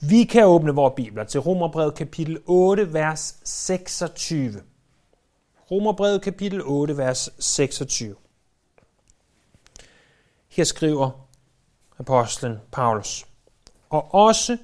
[0.00, 4.62] Vi kan åbne vores bibler til Romerbrevet kapitel 8, vers 26.
[5.70, 8.14] Romerbrevet kapitel 8, vers 26.
[10.48, 11.10] Her skriver
[11.98, 13.26] apostlen Paulus.
[13.90, 14.58] Og også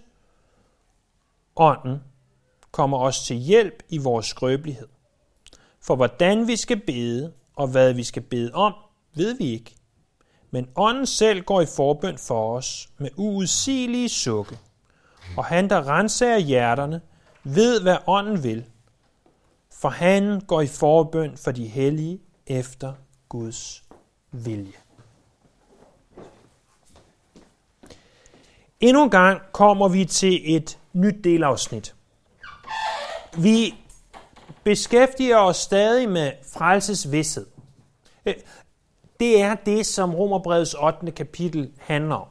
[1.57, 2.03] ånden
[2.71, 4.89] kommer os til hjælp i vores skrøbelighed.
[5.81, 8.75] For hvordan vi skal bede, og hvad vi skal bede om,
[9.15, 9.75] ved vi ikke.
[10.51, 14.59] Men ånden selv går i forbøn for os med uudsigelige sukke.
[15.37, 17.01] Og han, der renser hjerterne,
[17.45, 18.65] ved, hvad ånden vil.
[19.73, 22.93] For han går i forbøn for de hellige efter
[23.29, 23.85] Guds
[24.33, 24.73] vilje.
[28.81, 31.95] Endnu en gang kommer vi til et nyt delafsnit.
[33.39, 33.75] Vi
[34.65, 37.47] beskæftiger os stadig med frelsesvidshed.
[38.27, 38.35] Øh,
[39.21, 41.11] det er det, som Romerbrevets 8.
[41.11, 42.29] kapitel handler om.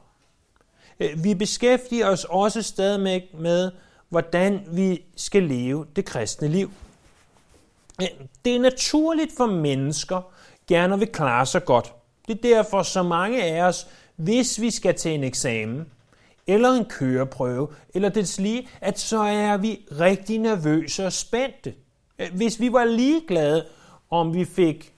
[0.99, 2.99] Øh, vi beskæftiger os også stadig
[3.33, 3.71] med,
[4.09, 6.71] hvordan vi skal leve det kristne liv.
[8.01, 8.07] Øh,
[8.45, 10.31] det er naturligt for mennesker
[10.67, 11.93] gerne vil klare sig godt.
[12.27, 15.85] Det er derfor så mange af os, hvis vi skal til en eksamen,
[16.47, 21.73] eller en køreprøve, eller det lige, at så er vi rigtig nervøse og spændte.
[22.19, 23.65] Øh, hvis vi var ligeglade,
[24.09, 24.93] om vi fik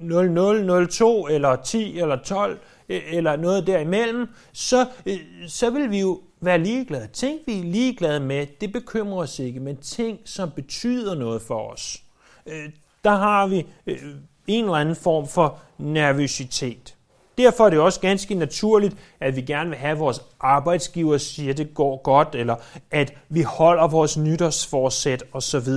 [0.00, 6.20] 0002 eller 10 eller 12 Øh, eller noget derimellem, så, øh, så vil vi jo
[6.40, 7.08] være ligeglade.
[7.12, 11.72] Ting, vi er ligeglade med, det bekymrer os ikke, men ting, som betyder noget for
[11.72, 12.02] os,
[12.46, 12.70] øh,
[13.04, 13.66] der har vi
[14.46, 16.96] en eller anden form for nervøsitet.
[17.38, 21.50] Derfor er det også ganske naturligt, at vi gerne vil have, at vores arbejdsgiver siger,
[21.50, 22.56] at det går godt, eller
[22.90, 25.68] at vi holder vores nytårsforsæt osv.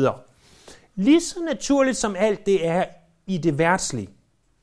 [0.96, 2.86] Lige så naturligt som alt det er
[3.28, 4.08] i det værtslige,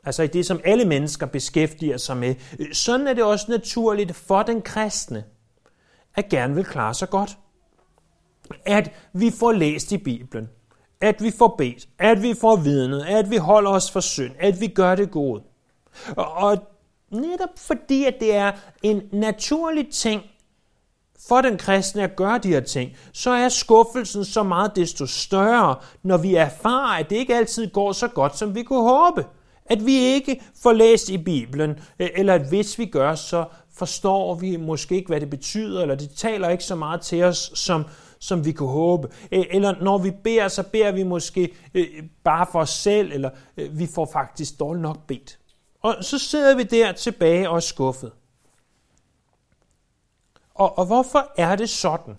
[0.07, 2.35] altså i det, som alle mennesker beskæftiger sig med,
[2.73, 5.25] sådan er det også naturligt for den kristne,
[6.15, 7.39] at gerne vil klare sig godt.
[8.67, 10.49] At vi får læst i Bibelen,
[11.01, 14.61] at vi får bedt, at vi får vidnet, at vi holder os for synd, at
[14.61, 15.43] vi gør det gode.
[16.17, 16.59] Og
[17.11, 20.23] netop fordi, at det er en naturlig ting
[21.29, 25.77] for den kristne at gøre de her ting, så er skuffelsen så meget desto større,
[26.03, 29.25] når vi erfarer, at det ikke altid går så godt, som vi kunne håbe.
[29.71, 33.45] At vi ikke får læst i Bibelen, øh, eller at hvis vi gør, så
[33.75, 37.51] forstår vi måske ikke, hvad det betyder, eller det taler ikke så meget til os,
[37.55, 37.85] som,
[38.19, 39.09] som vi kunne håbe.
[39.33, 41.87] Øh, eller når vi beder, så beder vi måske øh,
[42.25, 45.39] bare for os selv, eller øh, vi får faktisk dårligt nok bedt.
[45.83, 48.13] Og så sidder vi der tilbage og er skuffet.
[50.55, 52.17] Og, og hvorfor er det sådan?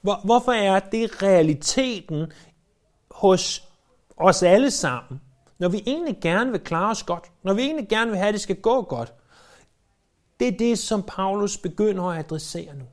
[0.00, 2.32] Hvor, hvorfor er det realiteten
[3.10, 3.68] hos
[4.16, 5.20] os alle sammen,
[5.58, 8.34] når vi egentlig gerne vil klare os godt, når vi egentlig gerne vil have, at
[8.34, 9.14] det skal gå godt?
[10.40, 12.84] Det er det, som Paulus begynder at adressere nu.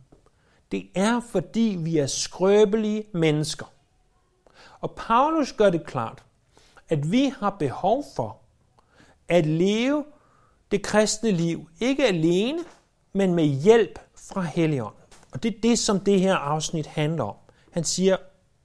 [0.72, 3.66] Det er, fordi vi er skrøbelige mennesker.
[4.80, 6.24] Og Paulus gør det klart,
[6.90, 8.38] at vi har behov for
[9.28, 10.06] at leve
[10.72, 12.60] det kristne liv, ikke alene,
[13.14, 15.00] men med hjælp fra Helligånden.
[15.32, 17.36] Og det er det, som det her afsnit handler om.
[17.72, 18.18] Han siger,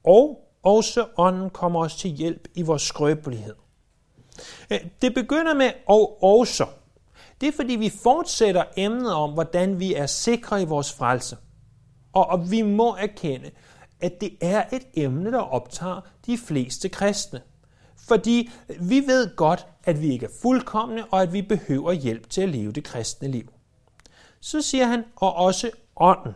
[0.04, 3.54] og også ånden kommer os til hjælp i vores skrøbelighed.
[4.70, 6.66] Øh, det begynder med og også.
[7.40, 11.36] Det er fordi, vi fortsætter emnet om, hvordan vi er sikre i vores frelse.
[12.12, 13.50] Og, og vi må erkende,
[14.00, 17.40] at det er et emne, der optager de fleste kristne.
[18.08, 18.50] Fordi
[18.80, 22.48] vi ved godt, at vi ikke er fuldkommende, og at vi behøver hjælp til at
[22.48, 23.52] leve det kristne liv.
[24.40, 26.32] Så siger han, og også ånden.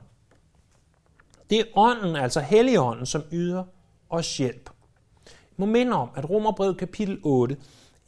[1.51, 3.65] Det er ånden, altså Helligånden, som yder
[4.11, 4.71] os hjælp.
[5.25, 7.57] Jeg må minde om, at Romerbrevet kapitel 8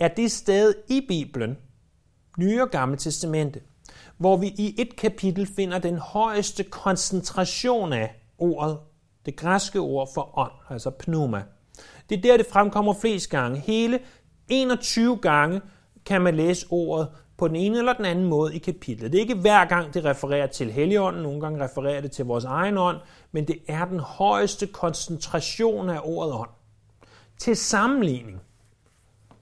[0.01, 1.57] er det sted i Bibelen,
[2.39, 3.61] Nye og Gamle Testamente,
[4.19, 8.79] hvor vi i et kapitel finder den højeste koncentration af ordet,
[9.27, 11.43] det græske ord for ånd, altså pneuma.
[12.09, 13.59] Det er der, det fremkommer flest gange.
[13.59, 14.01] Hele
[14.49, 15.61] 21 gange
[16.07, 19.13] kan man læse ordet på den ene eller den anden måde i kapitlet.
[19.13, 22.45] Det er ikke hver gang, det refererer til Helligånden, nogle gange refererer det til vores
[22.45, 22.97] egen ånd,
[23.33, 26.51] men det er den højeste koncentration af ordet ånd.
[27.39, 28.41] Til sammenligning,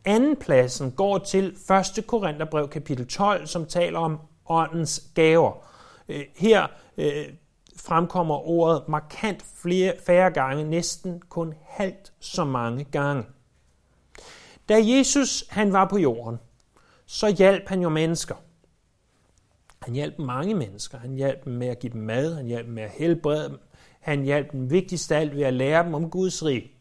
[0.09, 1.57] anden pladsen går til
[1.99, 2.07] 1.
[2.07, 5.53] Korintherbrev kapitel 12, som taler om åndens gaver.
[6.09, 6.67] Øh, her
[6.97, 7.25] øh,
[7.77, 13.25] fremkommer ordet markant flere, færre gange, næsten kun halvt så mange gange.
[14.69, 16.39] Da Jesus han var på jorden,
[17.07, 18.35] så hjalp han jo mennesker.
[19.83, 20.99] Han hjalp mange mennesker.
[20.99, 23.59] Han hjalp dem med at give dem mad, han hjalp dem med at helbrede dem,
[24.01, 26.73] han hjalp dem vigtigst af alt ved at lære dem om Guds rige.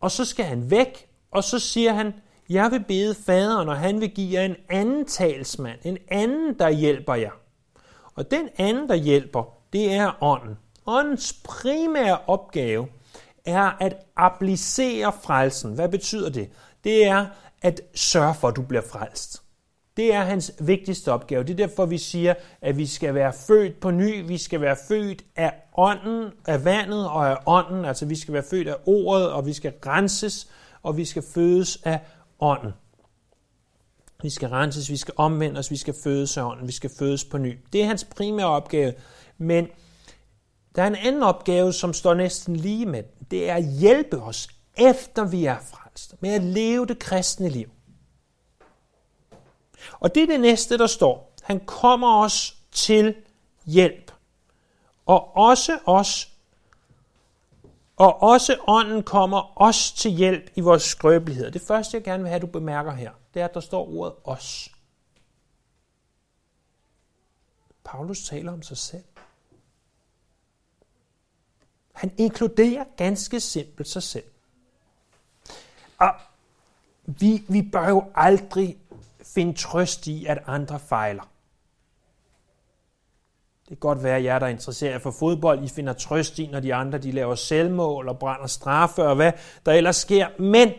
[0.00, 2.14] Og så skal han væk, og så siger han,
[2.50, 6.70] jeg vil bede faderen, og han vil give jer en anden talsmand, en anden, der
[6.70, 7.30] hjælper jer.
[8.14, 10.56] Og den anden, der hjælper, det er ånden.
[10.86, 12.86] Åndens primære opgave
[13.44, 15.74] er at applicere frelsen.
[15.74, 16.50] Hvad betyder det?
[16.84, 17.26] Det er
[17.62, 19.42] at sørge for, at du bliver frelst.
[19.96, 21.44] Det er hans vigtigste opgave.
[21.44, 24.26] Det er derfor, vi siger, at vi skal være født på ny.
[24.26, 27.84] Vi skal være født af ånden, af vandet og af ånden.
[27.84, 30.48] Altså vi skal være født af ordet, og vi skal renses,
[30.86, 32.00] og vi skal fødes af
[32.40, 32.72] ånden.
[34.22, 37.38] Vi skal renses, vi skal omvendes, vi skal fødes af ånden, vi skal fødes på
[37.38, 37.58] ny.
[37.72, 38.94] Det er hans primære opgave.
[39.38, 39.68] Men
[40.76, 43.02] der er en anden opgave, som står næsten lige med.
[43.30, 47.70] Det er at hjælpe os, efter vi er frelst, med at leve det kristne liv.
[50.00, 51.34] Og det er det næste, der står.
[51.42, 53.14] Han kommer os til
[53.66, 54.12] hjælp.
[55.06, 56.32] Og også os,
[57.96, 61.50] og også ånden kommer os til hjælp i vores skrøbelighed.
[61.50, 64.14] Det første, jeg gerne vil have, du bemærker her, det er, at der står ordet
[64.24, 64.68] os.
[67.84, 69.04] Paulus taler om sig selv.
[71.92, 74.24] Han inkluderer ganske simpelt sig selv.
[75.98, 76.14] Og
[77.04, 78.78] vi, vi bør jo aldrig
[79.22, 81.28] finde trøst i, at andre fejler.
[83.68, 86.60] Det kan godt være, at jer, der interesserer for fodbold, I finder trøst i, når
[86.60, 89.32] de andre de laver selvmål og brænder straffe og hvad
[89.66, 90.28] der ellers sker.
[90.38, 90.72] Men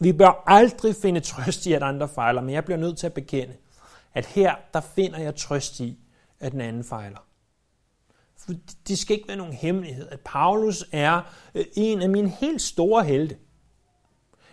[0.00, 2.40] vi bør aldrig finde trøst i, at andre fejler.
[2.40, 3.54] Men jeg bliver nødt til at bekende,
[4.14, 5.98] at her der finder jeg trøst i,
[6.40, 7.18] at den anden fejler.
[8.38, 8.52] For
[8.88, 11.20] det skal ikke være nogen hemmelighed, at Paulus er
[11.54, 13.36] øh, en af mine helt store helte.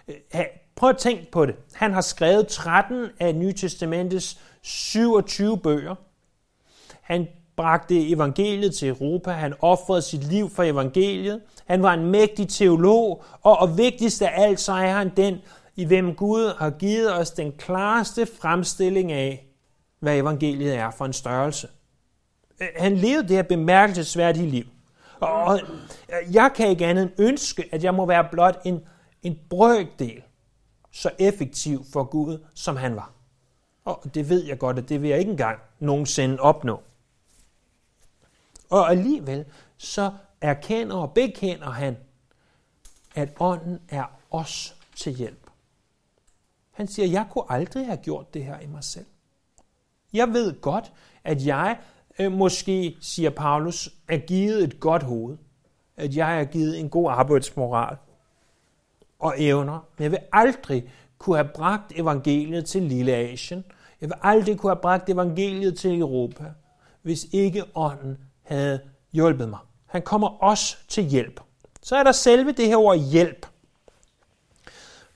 [0.08, 0.46] Øh,
[0.76, 1.56] prøv at tænke på det.
[1.74, 5.96] Han har skrevet 13 af Nye Testamentets 27 bøger.
[7.08, 9.32] Han bragte evangeliet til Europa.
[9.32, 11.42] Han offrede sit liv for evangeliet.
[11.66, 15.38] Han var en mægtig teolog, og, og vigtigst af alt, så er han den,
[15.76, 19.48] i hvem Gud har givet os den klareste fremstilling af,
[20.00, 21.68] hvad evangeliet er for en størrelse.
[22.78, 24.66] Han levede det her bemærkelsesværdige liv.
[25.20, 25.60] Og
[26.32, 28.80] jeg kan ikke andet end ønske, at jeg må være blot en,
[29.24, 30.22] en brøkdel
[30.92, 33.12] så effektiv for Gud, som han var.
[33.86, 36.82] Og det ved jeg godt, at det vil jeg ikke engang nogensinde opnå.
[38.70, 39.46] Og alligevel
[39.78, 40.12] så
[40.42, 41.98] erkender og bekender han,
[43.16, 45.50] at ånden er os til hjælp.
[46.72, 49.06] Han siger, jeg kunne aldrig have gjort det her i mig selv.
[50.14, 50.92] Jeg ved godt,
[51.24, 51.78] at jeg
[52.20, 55.38] øh, måske, siger Paulus, er givet et godt hoved.
[55.98, 57.98] At jeg er givet en god arbejdsmoral
[59.20, 59.80] og evner.
[59.98, 63.66] Men jeg vil aldrig kunne have bragt evangeliet til Lille Asien.
[64.02, 66.54] Jeg vil aldrig kunne have bragt evangeliet til Europa,
[67.02, 68.80] hvis ikke ånden havde
[69.14, 69.60] hjulpet mig.
[69.86, 71.42] Han kommer også til hjælp.
[71.82, 73.46] Så er der selve det her ord hjælp.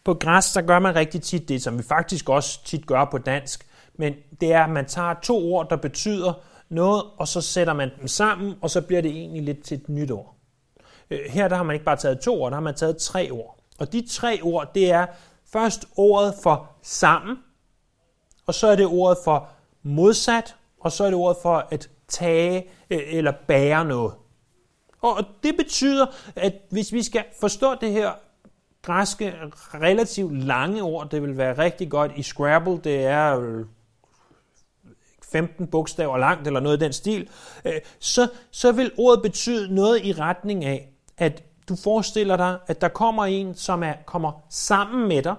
[0.04, 3.18] På græs, der gør man rigtig tit det, som vi faktisk også tit gør på
[3.18, 6.34] dansk, men det er, at man tager to ord, der betyder
[6.70, 9.90] noget, og så sætter man dem sammen, og så bliver det egentlig lidt til et
[9.90, 10.36] nyt ord.
[11.10, 13.32] Øh, her der har man ikke bare taget to ord, der har man taget tre
[13.32, 13.58] ord.
[13.80, 15.06] Og de tre ord, det er
[15.54, 17.38] først ordet for sammen,
[18.46, 19.50] og så er det ordet for
[19.84, 24.14] modsat, og så er det ordet for at tage øh, eller bære noget.
[25.02, 26.06] Og det betyder,
[26.36, 28.12] at hvis vi skal forstå det her
[28.82, 29.34] græske
[29.74, 33.66] relativt lange ord, det vil være rigtig godt i Scrabble, det er øh,
[35.32, 37.30] 15 bogstaver langt eller noget i den stil,
[37.66, 42.82] øh, så, så vil ordet betyde noget i retning af, at du forestiller dig, at
[42.82, 45.36] der kommer en, som er, kommer sammen med dig,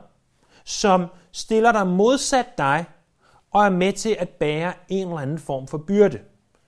[0.64, 2.84] som stiller dig modsat dig,
[3.50, 6.18] og er med til at bære en eller anden form for byrde.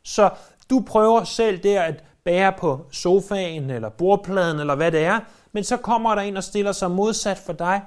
[0.05, 0.31] Så
[0.71, 5.21] du prøver selv der at bære på sofaen, eller bordpladen, eller hvad det er,
[5.53, 7.83] men så kommer der en og stiller sig modsat for dig,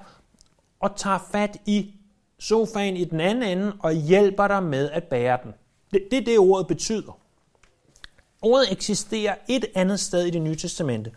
[0.80, 1.94] og tager fat i
[2.40, 5.54] sofaen i den anden ende, og hjælper dig med at bære den.
[5.92, 7.20] Det, det er det, ordet betyder.
[8.42, 11.12] Ordet eksisterer et andet sted i det nye testamente,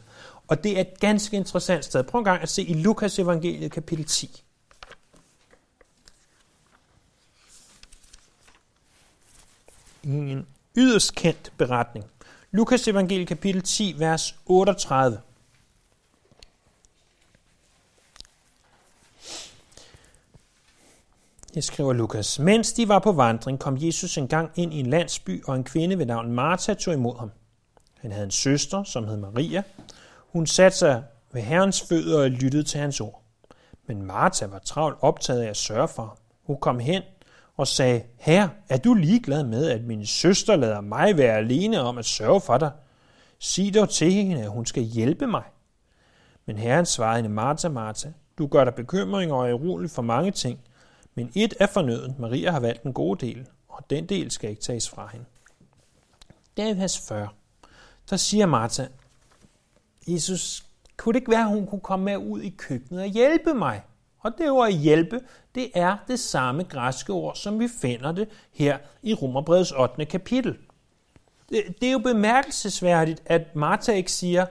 [0.49, 2.03] og det er et ganske interessant sted.
[2.03, 4.45] Prøv en gang at se i Lukas evangeliet kapitel 10.
[10.03, 12.05] I en yderst kendt beretning.
[12.51, 15.21] Lukas evangeliet kapitel 10, vers 38.
[21.55, 22.39] Jeg skriver Lukas.
[22.39, 25.99] Mens de var på vandring, kom Jesus engang ind i en landsby, og en kvinde
[25.99, 27.31] ved navn Martha tog imod ham.
[28.01, 29.63] Han havde en søster, som hed Maria.
[30.33, 33.23] Hun satte sig ved Herrens fødder og lyttede til hans ord.
[33.87, 36.17] Men Martha var travlt optaget af at sørge for ham.
[36.47, 37.03] Hun kom hen
[37.61, 41.99] og sagde, Herre, er du ligeglad med, at min søster lader mig være alene om
[41.99, 42.71] at sørge for dig?
[43.39, 45.43] Sig dog til hende, at hun skal hjælpe mig.
[46.47, 50.31] Men Herren svarede hende, Martha, Martha, du gør dig bekymring og er urolig for mange
[50.31, 50.59] ting,
[51.15, 52.17] men et er fornøden.
[52.19, 55.27] Maria har valgt en god del, og den del skal ikke tages fra hende.
[56.57, 57.29] Der er i vers 40.
[58.11, 58.87] Der siger Martha,
[60.09, 60.65] Jesus,
[60.97, 63.83] kunne det ikke være, at hun kunne komme med ud i køkkenet og hjælpe mig?
[64.21, 65.21] Og det ord hjælpe,
[65.55, 70.05] det er det samme græske ord, som vi finder det her i Romerbrevets 8.
[70.05, 70.57] kapitel.
[71.51, 74.47] Det er jo bemærkelsesværdigt, at Martha ikke siger,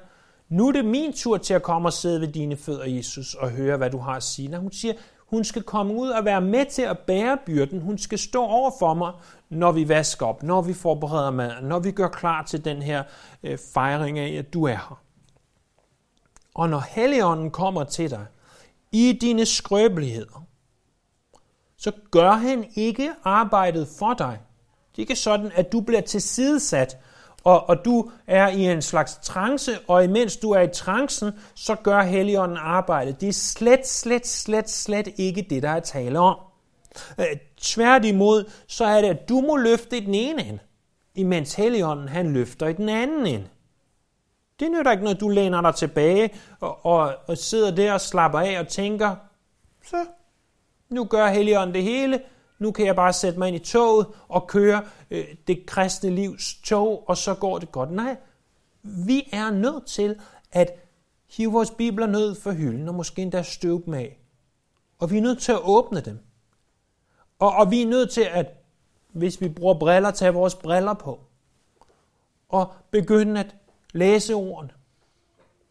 [0.50, 3.50] nu er det min tur til at komme og sidde ved dine fødder, Jesus, og
[3.50, 4.48] høre, hvad du har at sige.
[4.48, 4.94] Når hun siger,
[5.30, 7.82] hun skal komme ud og være med til at bære byrden.
[7.82, 9.12] Hun skal stå over for mig,
[9.50, 13.04] når vi vasker op, når vi forbereder mad, når vi gør klar til den her
[13.44, 15.02] øh, fejring af, at du er her.
[16.56, 18.26] Og når Helligånden kommer til dig
[18.92, 20.46] i dine skrøbeligheder,
[21.78, 24.40] så gør han ikke arbejdet for dig.
[24.92, 26.98] Det er ikke sådan, at du bliver tilsidesat,
[27.44, 31.76] og, og du er i en slags trance, og imens du er i trancen, så
[31.76, 33.22] gør Helligånden arbejdet.
[33.22, 36.36] Det er slet, slet, slet, slet ikke det, der er tale om.
[37.20, 37.26] Øh,
[37.58, 40.60] tværtimod, så er det, at du må løfte i den ene ende,
[41.16, 43.48] imens Helligånden han løfter i den anden ende.
[44.60, 48.40] Det nytter ikke, noget, du læner dig tilbage og, og, og sidder der og slapper
[48.40, 49.16] af og tænker,
[49.86, 50.06] så
[50.90, 52.22] nu gør Helligånden det hele,
[52.60, 56.56] nu kan jeg bare sætte mig ind i toget og køre øh, det kristne livs
[56.64, 57.92] tog, og så går det godt.
[57.92, 58.16] Nej,
[58.84, 60.20] vi er nødt til
[60.52, 60.72] at
[61.30, 64.18] hive vores bibler ned for hylden, og måske endda støve dem af.
[65.00, 66.20] Og vi er nødt til at åbne dem.
[67.40, 68.48] Og, og vi er nødt til at,
[69.12, 71.20] hvis vi bruger briller, tage vores briller på.
[72.50, 73.56] Og begynde at
[73.94, 74.70] læse ordene.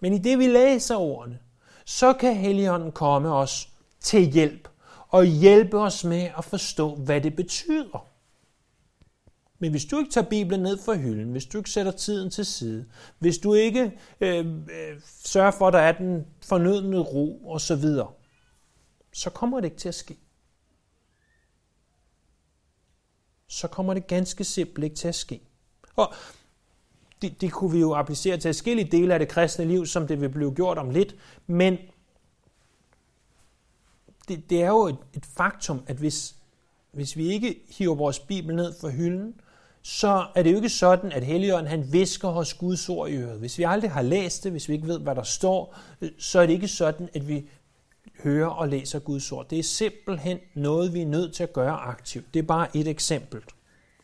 [0.01, 1.39] Men i det vi læser ordene,
[1.85, 3.69] så kan Helligånden komme os
[4.01, 4.69] til hjælp
[5.09, 8.09] og hjælpe os med at forstå, hvad det betyder.
[9.59, 12.47] Men hvis du ikke tager Bibelen ned fra hylden, hvis du ikke sætter tiden til
[12.47, 12.87] side,
[13.19, 17.77] hvis du ikke øh, øh, sørger for, at der er den fornødne ro og så
[17.77, 18.11] videre,
[19.13, 20.19] så kommer det ikke til at ske.
[23.49, 25.41] Så kommer det ganske simpelt ikke til at ske.
[25.97, 26.15] Og
[27.23, 30.21] det, det kunne vi jo applicere til forskellige dele af det kristne liv, som det
[30.21, 31.79] vil blive gjort om lidt, men
[34.29, 36.35] det, det er jo et, et faktum, at hvis,
[36.93, 39.35] hvis vi ikke hiver vores Bibel ned fra hylden,
[39.83, 43.39] så er det jo ikke sådan, at Helligånden han visker hos Guds ord i øret.
[43.39, 45.77] Hvis vi aldrig har læst det, hvis vi ikke ved, hvad der står,
[46.19, 47.49] så er det ikke sådan, at vi
[48.23, 49.49] hører og læser Guds ord.
[49.49, 52.35] Det er simpelthen noget, vi er nødt til at gøre aktivt.
[52.35, 53.43] Det er bare et eksempel.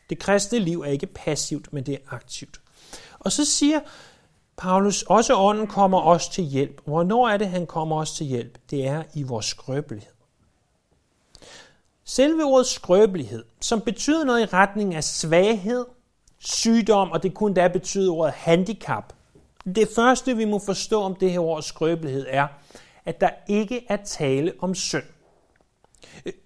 [0.09, 2.61] Det kristne liv er ikke passivt, men det er aktivt.
[3.25, 3.79] Og så siger
[4.57, 6.81] Paulus, også ånden kommer os til hjælp.
[6.85, 8.57] Hvornår er det, han kommer os til hjælp?
[8.69, 10.11] Det er i vores skrøbelighed.
[12.03, 15.85] Selve ordet skrøbelighed, som betyder noget i retning af svaghed,
[16.39, 19.13] sygdom, og det kunne da betyde ordet handicap.
[19.75, 22.47] Det første, vi må forstå om det her ord skrøbelighed, er,
[23.05, 25.03] at der ikke er tale om synd.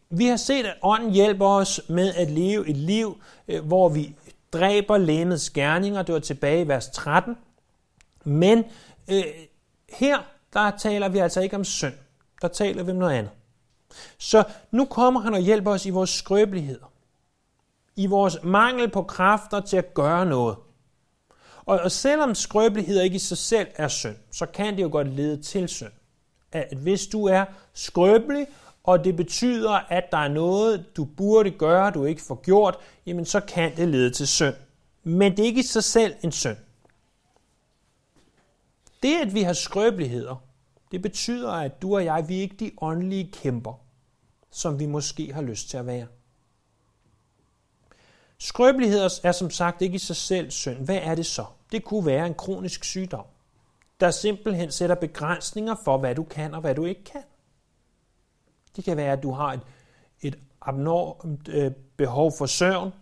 [0.09, 4.15] Vi har set, at ånden hjælper os med at leve et liv, øh, hvor vi
[4.53, 6.01] dræber lægemets gerninger.
[6.01, 7.37] Det var tilbage i vers 13.
[8.23, 8.63] Men
[9.11, 9.23] øh,
[9.89, 10.17] her,
[10.53, 11.93] der taler vi altså ikke om synd.
[12.41, 13.31] Der taler vi om noget andet.
[14.17, 16.91] Så nu kommer han og hjælper os i vores skrøbeligheder.
[17.95, 20.55] I vores mangel på kræfter til at gøre noget.
[21.65, 25.07] Og, og selvom skrøbeligheder ikke i sig selv er synd, så kan det jo godt
[25.07, 25.91] lede til synd.
[26.51, 28.47] At hvis du er skrøbelig,
[28.83, 33.25] og det betyder, at der er noget, du burde gøre, du ikke får gjort, jamen
[33.25, 34.55] så kan det lede til synd.
[35.03, 36.57] Men det er ikke i sig selv en synd.
[39.03, 40.35] Det, at vi har skrøbeligheder,
[40.91, 43.73] det betyder, at du og jeg, vi er ikke de åndelige kæmper,
[44.51, 46.07] som vi måske har lyst til at være.
[48.37, 50.77] Skrøbeligheder er som sagt ikke i sig selv synd.
[50.77, 51.45] Hvad er det så?
[51.71, 53.25] Det kunne være en kronisk sygdom,
[53.99, 57.23] der simpelthen sætter begrænsninger for, hvad du kan og hvad du ikke kan.
[58.79, 59.61] Det kan være, at du har et,
[60.21, 62.93] et abnormt øh, behov for søvn,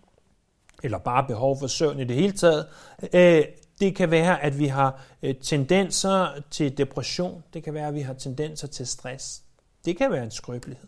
[0.84, 2.68] eller bare behov for søvn i det hele taget.
[3.14, 3.44] Øh,
[3.80, 7.44] det kan være, at vi har øh, tendenser til depression.
[7.54, 9.42] Det kan være, at vi har tendenser til stress.
[9.86, 10.88] Det kan være en skrøbelighed.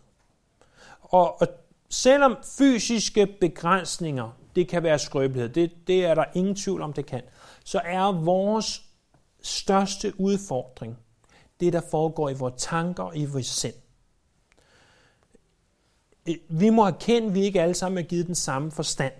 [1.00, 1.48] Og, og
[1.90, 7.06] selvom fysiske begrænsninger, det kan være skrøbelighed, det, det er der ingen tvivl om, det
[7.06, 7.22] kan,
[7.64, 8.82] så er vores
[9.42, 10.98] største udfordring
[11.60, 13.74] det, der foregår i vores tanker og i vores sind.
[16.48, 19.12] Vi må erkende, at vi ikke alle sammen er givet den samme forstand.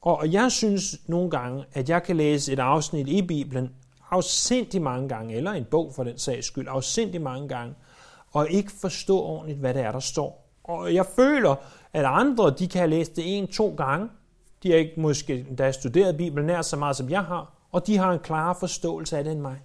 [0.00, 3.70] Og jeg synes nogle gange, at jeg kan læse et afsnit i Bibelen
[4.10, 7.74] afsindig mange gange, eller en bog for den sags skyld, afsindig mange gange,
[8.32, 10.48] og ikke forstå ordentligt, hvad det er, der står.
[10.64, 11.54] Og jeg føler,
[11.92, 14.08] at andre, de kan have læst det en, to gange.
[14.62, 17.96] De har ikke måske da studeret Bibelen nær så meget, som jeg har, og de
[17.96, 19.56] har en klar forståelse af det end mig.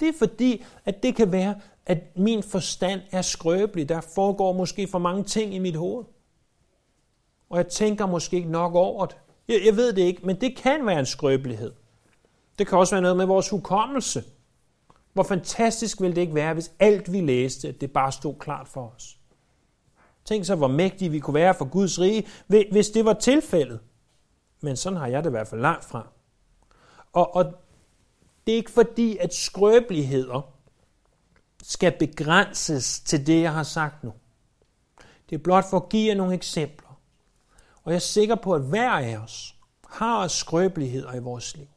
[0.00, 1.54] Det er fordi, at det kan være,
[1.86, 3.88] at min forstand er skrøbelig.
[3.88, 6.04] Der foregår måske for mange ting i mit hoved.
[7.50, 9.16] Og jeg tænker måske ikke nok over det.
[9.48, 11.72] Jeg, jeg ved det ikke, men det kan være en skrøbelighed.
[12.58, 14.24] Det kan også være noget med vores hukommelse.
[15.12, 18.92] Hvor fantastisk ville det ikke være, hvis alt vi læste, det bare stod klart for
[18.96, 19.18] os.
[20.24, 23.80] Tænk så, hvor mægtige vi kunne være for Guds rige, hvis det var tilfældet.
[24.60, 26.08] Men sådan har jeg det i hvert fald langt fra.
[27.12, 27.44] Og, og
[28.46, 30.52] det er ikke fordi, at skrøbeligheder
[31.62, 34.12] skal begrænses til det, jeg har sagt nu.
[35.30, 37.00] Det er blot for at give jer nogle eksempler.
[37.84, 39.56] Og jeg er sikker på, at hver af os
[39.88, 41.68] har skrøbeligheder i vores liv,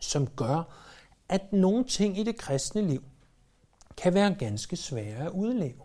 [0.00, 0.62] som gør,
[1.28, 3.04] at nogle ting i det kristne liv
[3.96, 5.82] kan være ganske svære at udleve.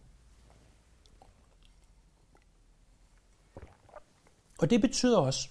[4.60, 5.50] Og det betyder også,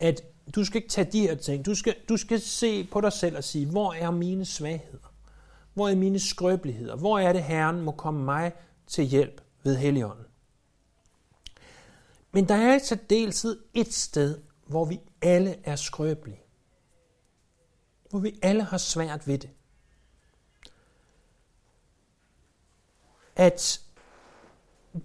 [0.00, 0.22] at
[0.54, 1.66] du skal ikke tage de her ting.
[1.66, 5.09] Du skal, du skal se på dig selv og sige, hvor er mine svagheder?
[5.74, 6.96] Hvor er mine skrøbeligheder?
[6.96, 8.52] Hvor er det, Herren må komme mig
[8.86, 10.24] til hjælp ved Helligånden?
[12.32, 16.42] Men der er altså deltid et sted, hvor vi alle er skrøbelige.
[18.10, 19.50] Hvor vi alle har svært ved det.
[23.36, 23.80] At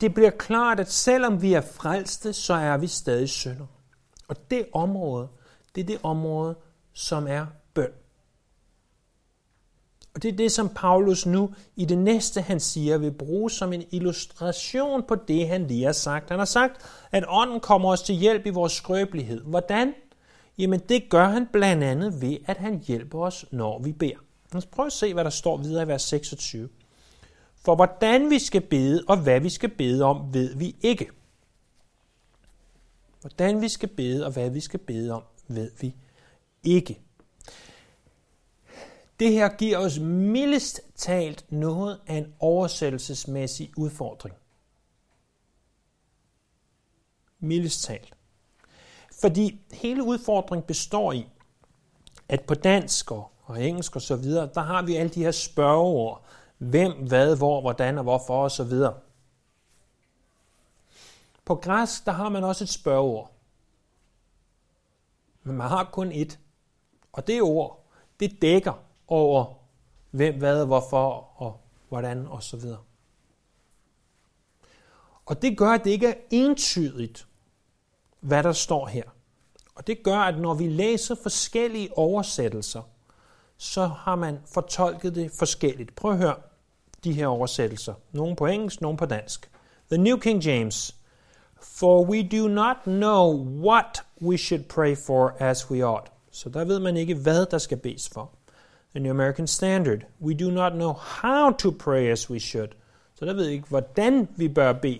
[0.01, 3.65] det bliver klart, at selvom vi er frelste, så er vi stadig synder.
[4.27, 5.29] Og det område,
[5.75, 6.55] det er det område,
[6.93, 7.91] som er bøn.
[10.15, 13.73] Og det er det, som Paulus nu i det næste, han siger, vil bruge som
[13.73, 16.29] en illustration på det, han lige har sagt.
[16.29, 16.81] Han har sagt,
[17.11, 19.41] at ånden kommer os til hjælp i vores skrøbelighed.
[19.41, 19.93] Hvordan?
[20.57, 24.15] Jamen det gør han blandt andet ved, at han hjælper os, når vi beder.
[24.53, 26.69] Lad os prøve at se, hvad der står videre i vers 26.
[27.55, 31.09] For hvordan vi skal bede og hvad vi skal bede om, ved vi ikke.
[33.21, 35.95] Hvordan vi skal bede og hvad vi skal bede om, ved vi
[36.63, 37.04] ikke.
[39.19, 44.35] Det her giver os mildest talt noget af en oversættelsesmæssig udfordring.
[47.39, 48.13] Mildest talt.
[49.21, 51.27] Fordi hele udfordringen består i,
[52.29, 56.25] at på dansk og engelsk og så videre, der har vi alle de her spørgeord.
[56.57, 58.99] Hvem, hvad, hvor, hvordan og hvorfor og så videre.
[61.45, 63.31] På græsk, der har man også et spørgeord.
[65.43, 66.39] Men man har kun et.
[67.13, 67.85] Og det ord,
[68.19, 68.73] det dækker
[69.07, 69.45] over
[70.11, 72.79] hvem, hvad, hvorfor og hvordan og så videre.
[75.25, 77.27] Og det gør, at det ikke er entydigt,
[78.19, 79.03] hvad der står her.
[79.75, 82.81] Og det gør, at når vi læser forskellige oversættelser,
[83.57, 85.95] så har man fortolket det forskelligt.
[85.95, 86.35] Prøv at høre
[87.03, 87.93] de her oversættelser.
[88.11, 89.51] Nogle på engelsk, nogle på dansk.
[89.91, 90.95] The New King James.
[91.61, 96.11] For we do not know what we should pray for as we ought.
[96.31, 98.31] Så der ved man ikke, hvad der skal bes for.
[98.95, 100.05] The New American Standard.
[100.21, 102.69] We do not know how to pray as we should.
[103.15, 104.99] Så der ved ikke, hvordan vi bør bede.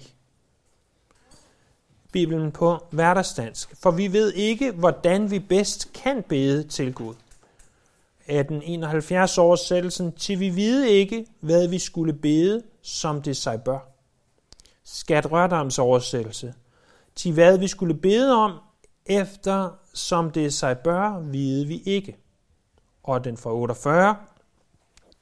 [2.12, 3.75] Bibelen på hverdagsdansk.
[3.81, 7.15] For vi ved ikke, hvordan vi bedst kan bede til Gud.
[8.19, 13.79] 1871 oversættelsen, til vi vide ikke, hvad vi skulle bede, som det sig bør.
[14.84, 16.53] Skat Rørdams oversættelse,
[17.15, 18.51] til hvad vi skulle bede om,
[19.05, 22.24] efter som det sig bør, vide vi ikke.
[23.05, 24.15] Og den fra 48,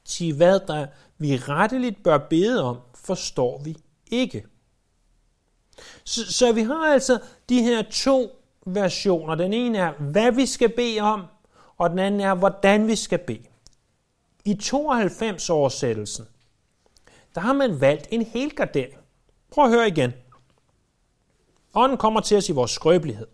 [0.06, 3.78] til hvad der vi retteligt bør bede om, forstår vi
[4.12, 4.46] ikke.
[6.04, 7.20] Så, så vi har altså
[7.50, 8.32] de her to
[8.66, 9.36] versioner.
[9.36, 11.24] Den ene er, hvad vi skal bede om,
[11.78, 13.44] og den anden er, hvordan vi skal bede.
[14.46, 16.26] I 92 oversættelsen,
[17.36, 18.98] der har man valgt en helgardering.
[19.52, 20.14] Prøv at høre igen.
[21.74, 23.28] Ånden kommer til os i vores skrøbelighed.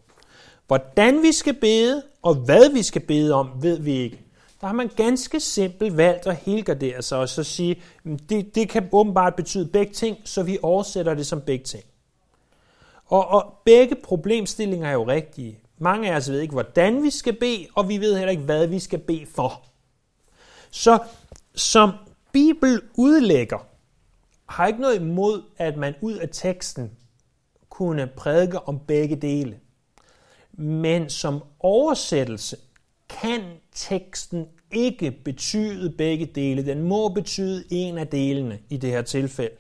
[0.68, 4.29] Hvordan vi skal bede, og hvad vi skal bede om, ved vi ikke.
[4.62, 7.82] Der har man ganske simpelt valgt at helgardere sig og så sige,
[8.30, 11.84] det, det kan åbenbart betyde begge ting, så vi oversætter det som begge ting.
[13.06, 15.60] Og, og begge problemstillinger er jo rigtige.
[15.78, 18.68] Mange af os ved ikke, hvordan vi skal bede, og vi ved heller ikke, hvad
[18.68, 19.66] vi skal bede for.
[20.72, 21.00] Så
[21.56, 21.92] som
[22.32, 23.66] Bibel udlægger,
[24.46, 26.92] har ikke noget imod, at man ud af teksten
[27.70, 29.60] kunne prædike om begge dele.
[30.54, 32.58] Men som oversættelse
[33.10, 33.42] kan
[33.80, 36.66] teksten ikke betyde begge dele.
[36.66, 39.56] Den må betyde en af delene i det her tilfælde.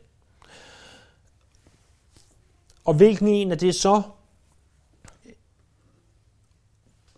[2.86, 4.02] Og hvilken en af det så?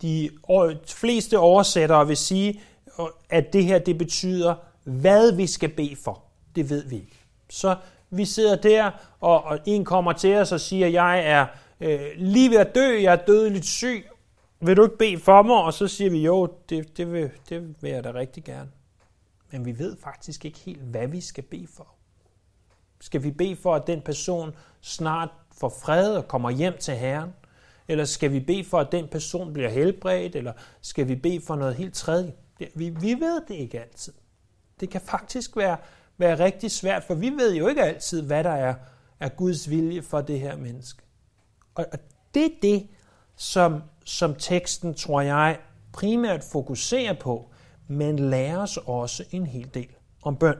[0.02, 0.30] De
[0.86, 2.60] fleste oversættere vil sige,
[3.30, 6.22] at det her det betyder, hvad vi skal bede for.
[6.56, 7.18] Det ved vi ikke.
[7.50, 7.76] Så
[8.10, 11.46] vi sidder der, og, og en kommer til os og siger, jeg er
[11.80, 14.06] øh, lige ved at dø, jeg er dødeligt syg.
[14.64, 15.56] Vil du ikke bede for mig?
[15.56, 18.70] Og så siger vi, jo, det, det, vil, det vil jeg da rigtig gerne.
[19.50, 21.88] Men vi ved faktisk ikke helt, hvad vi skal bede for.
[23.00, 25.28] Skal vi bede for, at den person snart
[25.60, 27.30] får fred og kommer hjem til Herren?
[27.88, 30.36] Eller skal vi bede for, at den person bliver helbredt?
[30.36, 32.32] Eller skal vi bede for noget helt tredje?
[32.74, 34.12] Vi, vi ved det ikke altid.
[34.80, 35.76] Det kan faktisk være,
[36.18, 38.74] være rigtig svært, for vi ved jo ikke altid, hvad der er,
[39.20, 41.02] er Guds vilje for det her menneske.
[41.74, 41.98] Og, og
[42.34, 42.88] det er det,
[43.36, 45.58] som, som teksten, tror jeg,
[45.92, 47.48] primært fokuserer på,
[47.86, 49.88] men lærer os også en hel del
[50.22, 50.56] om bøn.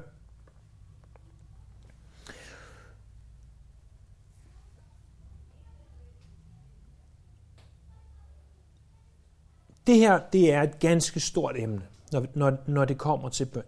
[9.86, 11.82] Det her det er et ganske stort emne,
[12.12, 13.62] når, når, når det kommer til bøn.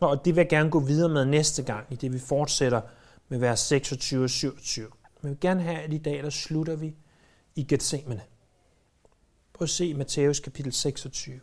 [0.00, 2.80] Og det vil jeg gerne gå videre med næste gang, i det vi fortsætter
[3.28, 4.86] med vers 26 og 27.
[4.86, 4.92] Men
[5.22, 6.94] jeg vil gerne have, at i dag, der slutter vi
[7.58, 8.24] i Gethsemane.
[9.52, 11.40] Prøv at se Matthæus kapitel 26.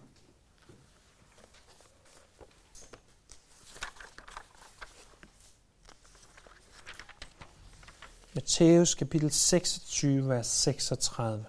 [8.33, 11.45] Matthæus kapitel 26, vers 36.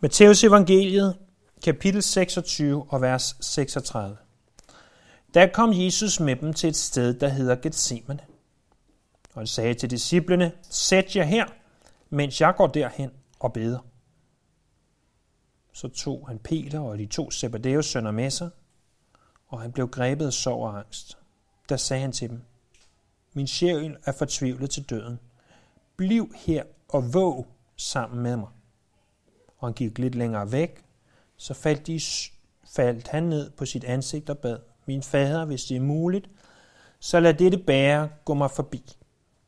[0.00, 1.27] Matthæus evangeliet,
[1.62, 4.16] kapitel 26 og vers 36.
[5.34, 8.20] Der kom Jesus med dem til et sted, der hedder Gethsemane.
[9.34, 11.46] Og han sagde til disciplene, sæt jer her,
[12.10, 13.78] mens jeg går derhen og beder.
[15.72, 18.50] Så tog han Peter og de to Zebedeus sønner med sig,
[19.48, 21.18] og han blev grebet af sorg og angst.
[21.68, 22.42] Der sagde han til dem,
[23.32, 25.18] min sjæl er fortvivlet til døden.
[25.96, 28.48] Bliv her og våg sammen med mig
[29.58, 30.84] og han gik lidt længere væk,
[31.38, 32.00] så faldt, de,
[32.64, 36.30] faldt han ned på sit ansigt og bad, min fader, hvis det er muligt,
[37.00, 38.96] så lad dette bære gå mig forbi.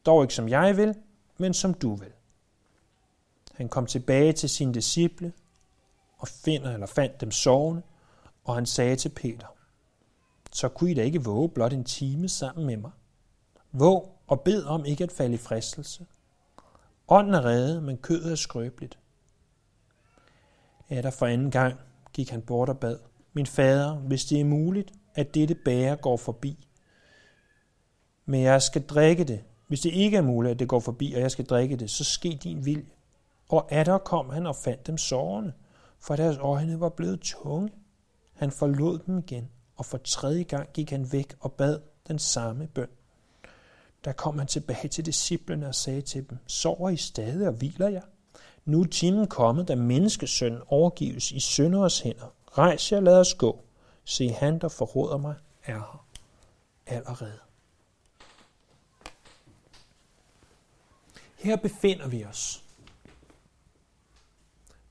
[0.07, 0.95] Dog ikke som jeg vil,
[1.39, 2.13] men som du vil.
[3.55, 5.33] Han kom tilbage til sine disciple
[6.19, 7.83] og finder eller fandt dem sovende,
[8.45, 9.47] og han sagde til Peter,
[10.53, 12.91] så kunne I da ikke våge blot en time sammen med mig.
[13.73, 16.07] Våg og bed om ikke at falde i fristelse.
[17.09, 18.99] Ånden er reddet, men kødet er skrøbeligt.
[20.91, 21.75] Er der for anden gang
[22.13, 22.99] gik han bort og bad.
[23.33, 26.69] Min fader, hvis det er muligt, at dette bære går forbi.
[28.27, 29.45] Men jeg skal drikke det.
[29.69, 32.05] Hvis det ikke er muligt, at det går forbi, og jeg skal drikke det, så
[32.05, 32.91] ske din vilje.
[33.49, 35.53] Og er der kom han og fandt dem sårende,
[36.01, 37.71] for deres øjne var blevet tunge.
[38.33, 42.67] Han forlod dem igen, og for tredje gang gik han væk og bad den samme
[42.67, 42.89] bøn.
[44.05, 47.89] Der kom han tilbage til disciplene og sagde til dem, sover I stadig og hviler
[47.89, 48.03] jer?
[48.65, 52.35] Nu er timen kommet, da menneskesøn overgives i synderes hænder.
[52.59, 53.65] Rejs jer, lad os gå.
[54.05, 55.73] Se, han, der forråder mig, er
[56.87, 57.39] her allerede.
[61.37, 62.65] Her befinder vi os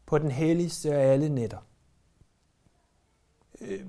[0.06, 1.60] på den helligste af alle nætter.
[3.62, 3.86] Øh,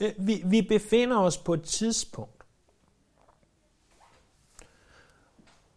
[0.00, 2.44] øh, vi, vi befinder os på et tidspunkt,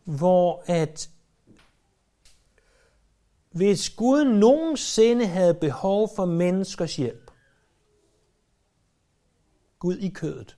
[0.03, 1.09] hvor at
[3.55, 7.31] hvis Gud nogensinde havde behov for menneskers hjælp,
[9.79, 10.57] Gud i kødet,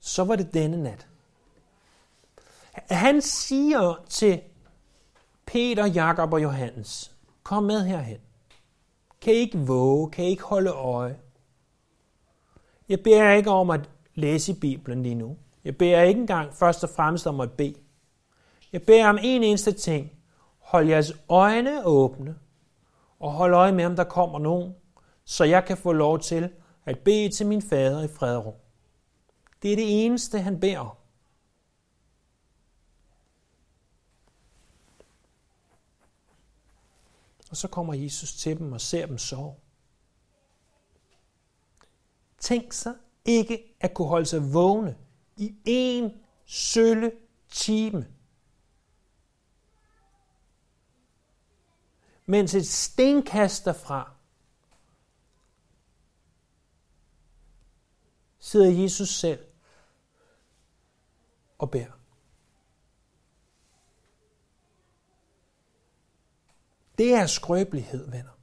[0.00, 1.08] så var det denne nat.
[2.72, 4.40] Han siger til
[5.46, 8.20] Peter, Jakob og Johannes, kom med herhen.
[9.20, 10.10] Kan I ikke våge?
[10.10, 11.18] Kan I ikke holde øje?
[12.88, 15.36] Jeg beder ikke om at læse Bibelen lige nu.
[15.64, 17.74] Jeg beder ikke engang først og fremmest om at bede.
[18.72, 20.19] Jeg beder om en eneste ting.
[20.70, 22.38] Hold jeres øjne åbne,
[23.18, 24.74] og hold øje med, om der kommer nogen,
[25.24, 26.52] så jeg kan få lov til
[26.84, 28.60] at bede til min fader i fred og ro.
[29.62, 30.96] Det er det eneste, han beder om.
[37.50, 39.54] Og så kommer Jesus til dem og ser dem sove.
[42.38, 44.96] Tænk sig ikke at kunne holde sig vågne
[45.36, 46.12] i en
[46.46, 47.12] sølle
[47.48, 48.06] time
[52.30, 54.10] mens et stenkast derfra
[58.38, 59.44] sidder Jesus selv
[61.58, 61.92] og bærer.
[66.98, 68.38] Det er skrøbelighed, venner.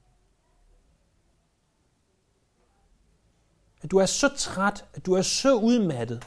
[3.82, 6.26] At du er så træt, at du er så udmattet,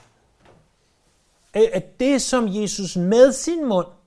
[1.53, 4.00] at det, som Jesus med sin mund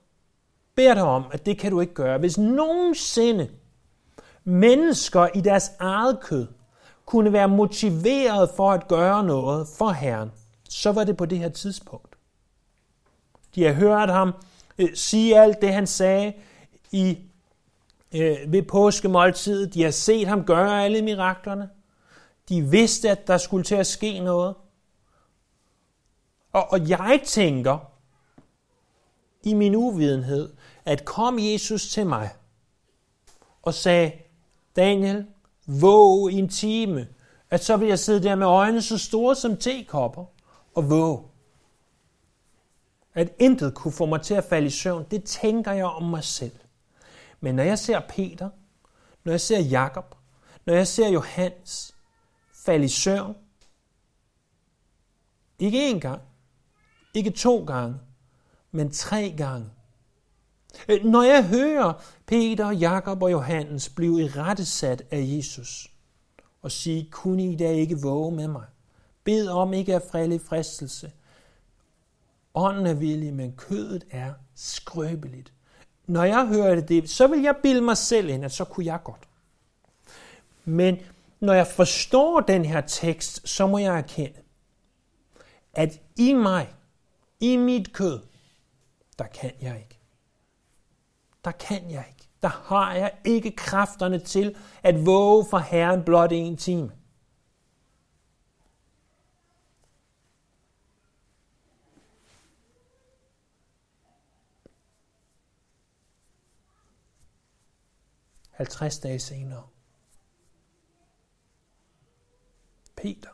[0.75, 2.17] beder dig om, at det kan du ikke gøre.
[2.17, 3.49] Hvis nogensinde
[4.43, 6.47] mennesker i deres eget kød
[7.05, 10.31] kunne være motiveret for at gøre noget for Herren,
[10.69, 12.15] så var det på det her tidspunkt.
[13.55, 14.33] De har hørt ham
[14.77, 16.33] øh, sige alt det, han sagde
[16.91, 17.17] i,
[18.13, 19.73] øh, ved påskemåltidet.
[19.73, 21.69] De har set ham gøre alle miraklerne.
[22.49, 24.55] De vidste, at der skulle til at ske noget.
[26.53, 27.91] Og, og jeg tænker
[29.43, 30.53] i min uvidenhed,
[30.85, 32.29] at kom Jesus til mig
[33.61, 34.11] og sagde,
[34.75, 35.25] Daniel,
[35.67, 37.07] våg i en time,
[37.49, 40.25] at så vil jeg sidde der med øjnene så store som tekopper
[40.75, 41.23] og våge.
[43.13, 46.23] At intet kunne få mig til at falde i søvn, det tænker jeg om mig
[46.23, 46.55] selv.
[47.39, 48.49] Men når jeg ser Peter,
[49.23, 50.15] når jeg ser Jakob,
[50.65, 51.95] når jeg ser Johannes
[52.65, 53.35] falde i søvn,
[55.59, 56.21] ikke én gang,
[57.13, 57.95] ikke to gange,
[58.71, 59.69] men tre gange.
[60.89, 61.93] Øh, når jeg hører
[62.25, 65.91] Peter, Jakob og Johannes blive i rettesat af Jesus
[66.61, 68.65] og sige, kunne I da ikke våge med mig?
[69.23, 71.11] Bed om ikke at frælde fristelse.
[72.53, 75.53] Ånden er villig, men kødet er skrøbeligt.
[76.07, 78.99] Når jeg hører det, så vil jeg bilde mig selv ind, at så kunne jeg
[79.03, 79.27] godt.
[80.65, 80.97] Men
[81.39, 84.39] når jeg forstår den her tekst, så må jeg erkende,
[85.73, 86.73] at i mig,
[87.39, 88.19] i mit kød,
[89.19, 89.94] der kan jeg ikke.
[91.45, 92.29] Der kan jeg ikke.
[92.41, 96.91] Der har jeg ikke kræfterne til at våge for Herren blot en time.
[108.51, 109.67] Halvtreds dage senere.
[112.95, 113.29] Peter,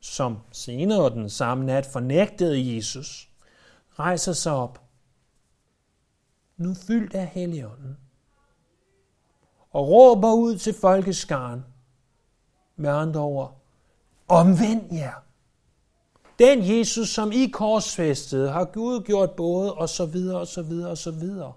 [0.00, 3.28] som senere den samme nat fornægtede Jesus,
[3.98, 4.82] rejser sig op,
[6.62, 7.96] nu fyldt af Helligånden,
[9.70, 11.64] og råber ud til folkeskaren
[12.76, 13.60] med andre ord,
[14.28, 15.14] omvend jer.
[16.38, 20.90] Den Jesus, som I korsfæstede, har Gud gjort både, og så videre, og så videre,
[20.90, 21.52] og så videre.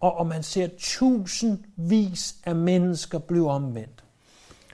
[0.00, 4.04] Og, og man ser tusindvis af mennesker blive omvendt.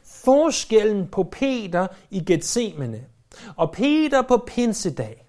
[0.05, 3.05] Forskellen på Peter i Gethsemane
[3.57, 5.27] og Peter på Pinsedag,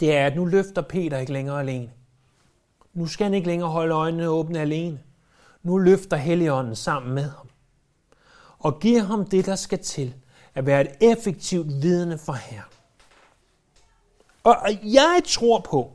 [0.00, 1.90] det er, at nu løfter Peter ikke længere alene.
[2.94, 5.00] Nu skal han ikke længere holde øjnene åbne alene.
[5.62, 7.48] Nu løfter Helligånden sammen med ham
[8.58, 10.14] og giver ham det, der skal til
[10.54, 12.70] at være et effektivt vidne for Herren.
[14.44, 15.92] Og jeg tror på,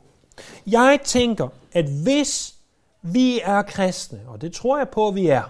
[0.66, 2.54] jeg tænker, at hvis
[3.02, 5.42] vi er kristne, og det tror jeg på, at vi er,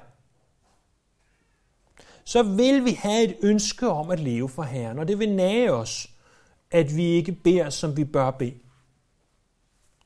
[2.25, 5.73] så vil vi have et ønske om at leve for Herren, og det vil nage
[5.73, 6.09] os,
[6.73, 8.59] at vi ikke beder, som vi bør bede.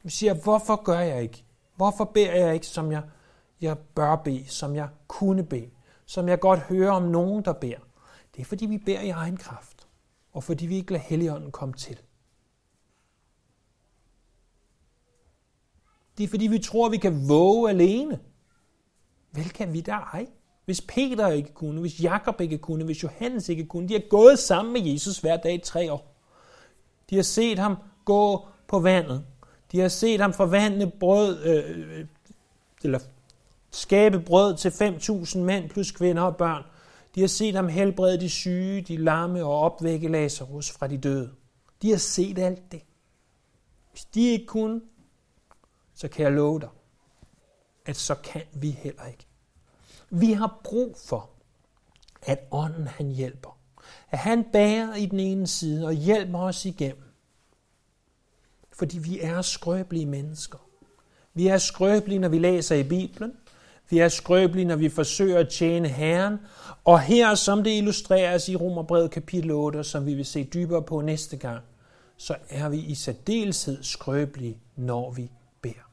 [0.02, 1.44] Vi siger, hvorfor gør jeg ikke?
[1.76, 3.02] Hvorfor beder jeg ikke, som jeg,
[3.60, 5.70] jeg bør bede, som jeg kunne bede,
[6.06, 7.78] som jeg godt hører om nogen, der beder?
[8.34, 9.88] Det er, fordi vi beder i egen kraft,
[10.32, 12.00] og fordi vi ikke lader Helligånden komme til.
[16.18, 18.20] Det er, fordi vi tror, vi kan våge alene.
[19.32, 20.26] Vel kan vi da ej.
[20.64, 24.38] Hvis Peter ikke kunne, hvis Jakob ikke kunne, hvis Johannes ikke kunne, de har gået
[24.38, 26.15] sammen med Jesus hver dag i tre år.
[27.10, 29.24] De har set ham gå på vandet.
[29.72, 32.06] De har set ham forvandle brød, øh, øh
[32.84, 32.98] eller
[33.70, 36.62] skabe brød til 5.000 mænd plus kvinder og børn.
[37.14, 41.32] De har set ham helbrede de syge, de lamme og opvække Lazarus fra de døde.
[41.82, 42.82] De har set alt det.
[43.90, 44.80] Hvis de ikke kunne,
[45.94, 46.68] så kan jeg love dig,
[47.86, 49.26] at så kan vi heller ikke.
[50.10, 51.30] Vi har brug for,
[52.22, 53.55] at ånden han hjælper.
[54.16, 57.02] At han bærer i den ene side og hjælper os igennem.
[58.72, 60.58] Fordi vi er skrøbelige mennesker.
[61.34, 63.32] Vi er skrøbelige, når vi læser i Bibelen.
[63.90, 66.38] Vi er skrøbelige, når vi forsøger at tjene Herren.
[66.84, 71.00] Og her, som det illustreres i Romerbrevet kapitel 8, som vi vil se dybere på
[71.00, 71.64] næste gang,
[72.16, 75.90] så er vi i særdeleshed skrøbelige, når vi beder.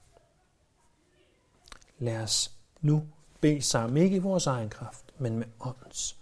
[2.00, 3.04] Lad os nu
[3.42, 6.18] bede sammen, ikke i vores egen kraft, men med åndens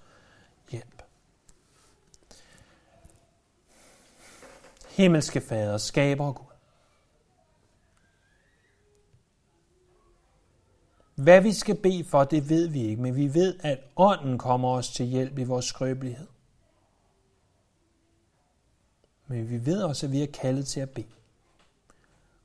[0.71, 1.01] hjælp.
[4.91, 6.45] Himmelske Fader, skaber Gud.
[11.15, 14.69] Hvad vi skal bede for, det ved vi ikke, men vi ved, at ånden kommer
[14.69, 16.27] os til hjælp i vores skrøbelighed.
[19.27, 21.07] Men vi ved også, at vi er kaldet til at bede.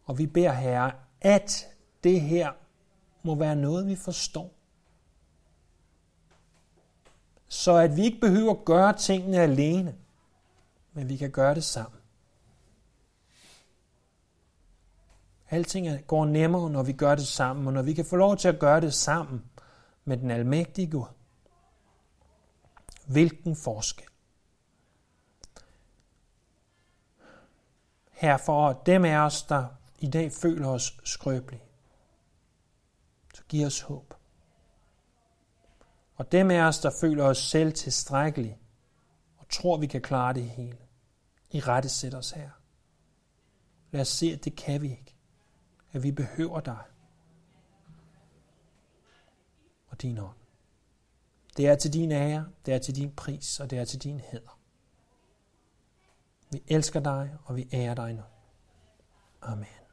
[0.05, 1.67] Og vi beder Herre, at
[2.05, 2.53] det her
[3.23, 4.53] må være noget, vi forstår.
[7.49, 9.97] Så at vi ikke behøver at gøre tingene alene,
[10.93, 11.96] men vi kan gøre det sammen.
[15.51, 18.49] Alting går nemmere, når vi gør det sammen, og når vi kan få lov til
[18.49, 19.45] at gøre det sammen
[20.05, 21.07] med den almægtige Gud.
[23.07, 24.07] Hvilken forskel.
[28.11, 29.67] Her for dem af os, der
[29.99, 31.63] i dag føler os skrøbelige,
[33.35, 34.15] så giv os håb.
[36.17, 38.59] Og dem af os, der føler os selv tilstrækkelige,
[39.37, 40.79] og tror, vi kan klare det hele,
[41.51, 42.51] i rette sæt os her.
[43.91, 45.16] Lad os se, at det kan vi ikke.
[45.97, 46.85] At vi behøver dig.
[49.87, 50.37] Og din ånd.
[51.57, 54.21] Det er til din ære, det er til din pris, og det er til din
[54.21, 54.59] hæder.
[56.51, 58.23] Vi elsker dig, og vi ærer dig nu.
[59.43, 59.86] Amen.